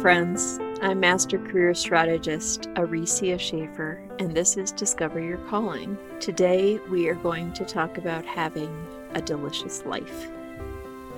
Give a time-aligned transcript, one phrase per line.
[0.00, 0.58] friends.
[0.80, 5.98] I'm Master Career Strategist Aricia Shaffer, and this is Discover Your Calling.
[6.20, 8.74] Today, we are going to talk about having
[9.12, 10.30] a delicious life.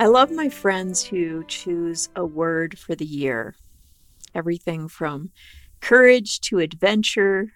[0.01, 3.55] I love my friends who choose a word for the year.
[4.34, 5.30] Everything from
[5.80, 7.53] courage to adventure,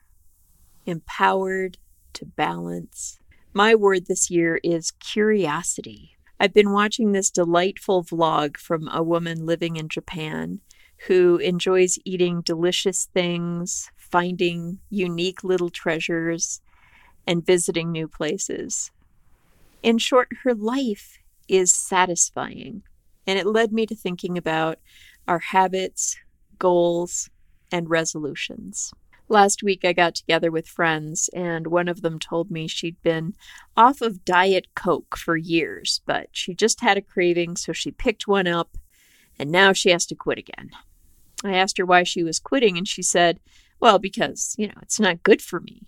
[0.87, 1.77] empowered
[2.13, 3.19] to balance.
[3.53, 6.13] My word this year is curiosity.
[6.39, 10.61] I've been watching this delightful vlog from a woman living in Japan
[11.07, 16.61] who enjoys eating delicious things, finding unique little treasures,
[17.27, 18.91] and visiting new places.
[19.83, 22.83] In short, her life is satisfying.
[23.27, 24.79] And it led me to thinking about
[25.27, 26.17] our habits,
[26.59, 27.31] goals,
[27.73, 28.93] and resolutions.
[29.29, 33.35] Last week, I got together with friends, and one of them told me she'd been
[33.77, 38.29] off of Diet Coke for years, but she just had a craving, so she picked
[38.29, 38.77] one up,
[39.39, 40.71] and now she has to quit again.
[41.45, 43.41] I asked her why she was quitting, and she said,
[43.81, 45.83] Well, because, you know, it's not good for me.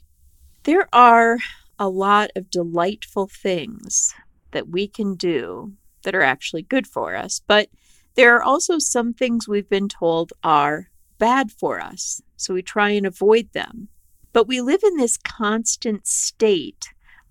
[0.64, 1.38] There are
[1.78, 4.14] a lot of delightful things
[4.50, 7.68] that we can do that are actually good for us, but
[8.14, 12.90] there are also some things we've been told are bad for us, so we try
[12.90, 13.88] and avoid them.
[14.32, 16.88] But we live in this constant state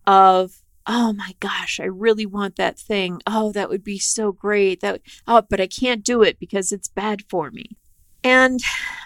[0.07, 3.21] of, oh my gosh, I really want that thing.
[3.25, 4.81] Oh, that would be so great.
[4.81, 7.77] That oh, but I can't do it because it's bad for me.
[8.23, 8.59] And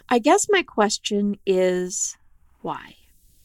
[0.09, 2.17] I guess my question is
[2.61, 2.95] why?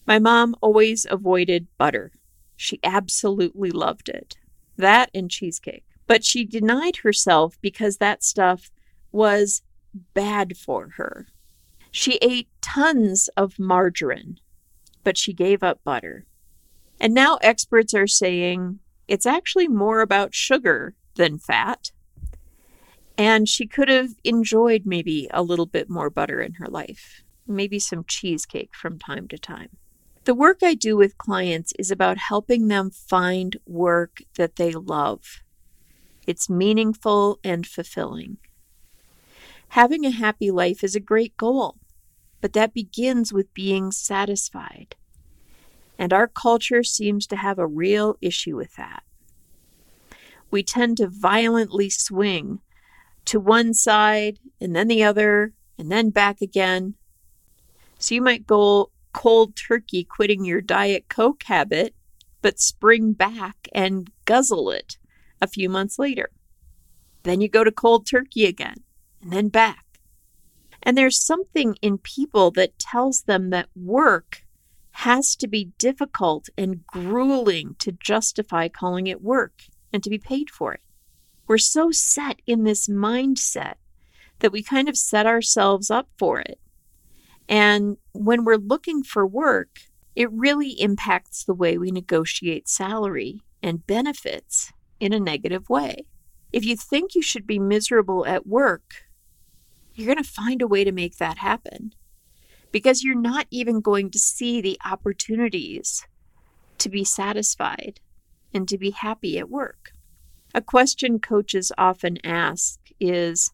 [0.06, 2.12] My mom always avoided butter.
[2.56, 4.36] She absolutely loved it.
[4.76, 5.84] That and cheesecake.
[6.06, 8.70] But she denied herself because that stuff
[9.10, 9.62] was
[10.12, 11.28] bad for her.
[11.90, 14.38] She ate tons of margarine,
[15.04, 16.26] but she gave up butter.
[17.00, 18.78] And now experts are saying
[19.08, 21.90] it's actually more about sugar than fat.
[23.16, 27.78] And she could have enjoyed maybe a little bit more butter in her life, maybe
[27.78, 29.70] some cheesecake from time to time.
[30.24, 35.42] The work I do with clients is about helping them find work that they love.
[36.26, 38.38] It's meaningful and fulfilling.
[39.68, 41.76] Having a happy life is a great goal,
[42.40, 44.96] but that begins with being satisfied.
[45.98, 49.04] And our culture seems to have a real issue with that.
[50.50, 52.60] We tend to violently swing
[53.26, 56.94] to one side and then the other and then back again.
[57.98, 61.94] So you might go cold turkey quitting your Diet Coke habit,
[62.42, 64.98] but spring back and guzzle it
[65.40, 66.30] a few months later.
[67.22, 68.84] Then you go to cold turkey again
[69.22, 69.84] and then back.
[70.82, 74.43] And there's something in people that tells them that work
[74.98, 80.48] has to be difficult and grueling to justify calling it work and to be paid
[80.48, 80.80] for it.
[81.48, 83.74] We're so set in this mindset
[84.38, 86.60] that we kind of set ourselves up for it.
[87.48, 89.80] And when we're looking for work,
[90.14, 96.06] it really impacts the way we negotiate salary and benefits in a negative way.
[96.52, 99.06] If you think you should be miserable at work,
[99.94, 101.94] you're going to find a way to make that happen
[102.74, 106.04] because you're not even going to see the opportunities
[106.76, 108.00] to be satisfied
[108.52, 109.92] and to be happy at work.
[110.56, 113.52] A question coaches often ask is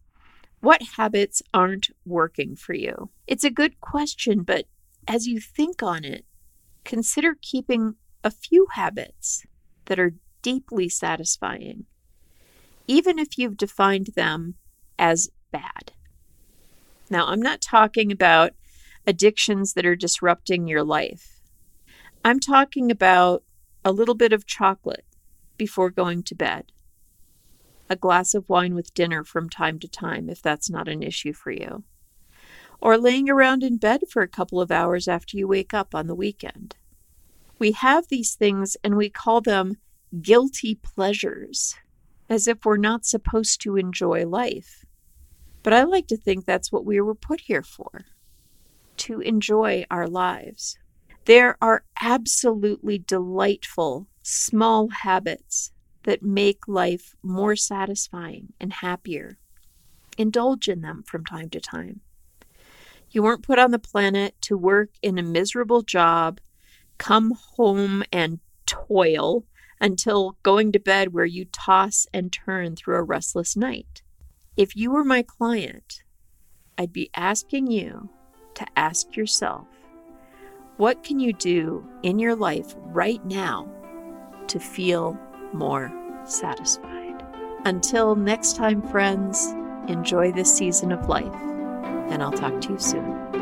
[0.60, 3.10] What habits aren't working for you?
[3.26, 4.64] It's a good question, but
[5.06, 6.24] as you think on it,
[6.84, 9.44] consider keeping a few habits
[9.84, 11.84] that are deeply satisfying,
[12.86, 14.54] even if you've defined them
[14.98, 15.92] as bad.
[17.10, 18.54] Now, I'm not talking about
[19.10, 21.40] addictions that are disrupting your life.
[22.24, 23.42] I'm talking about
[23.84, 25.04] a little bit of chocolate
[25.56, 26.70] before going to bed
[27.88, 31.32] a glass of wine with dinner from time to time if that's not an issue
[31.32, 31.82] for you,
[32.80, 36.06] or laying around in bed for a couple of hours after you wake up on
[36.06, 36.76] the weekend.
[37.58, 39.76] We have these things and we call them
[40.22, 41.74] guilty pleasures,
[42.28, 44.84] as if we're not supposed to enjoy life.
[45.64, 48.04] But I like to think that's what we were put here for
[49.00, 50.78] to enjoy our lives.
[51.24, 55.72] There are absolutely delightful small habits
[56.04, 59.38] that make life more satisfying and happier.
[60.18, 62.00] Indulge in them from time to time.
[63.10, 66.40] You weren't put on the planet to work in a miserable job,
[66.98, 69.44] come home and toil
[69.80, 74.02] until going to bed where you toss and turn through a restless night.
[74.56, 76.02] If you were my client,
[76.76, 78.10] I'd be asking you
[78.60, 79.66] to ask yourself,
[80.76, 83.68] what can you do in your life right now
[84.50, 85.18] to feel
[85.52, 85.92] more
[86.24, 87.24] satisfied.
[87.64, 89.54] Until next time, friends,
[89.88, 91.34] enjoy this season of life.
[92.10, 93.39] and I'll talk to you soon.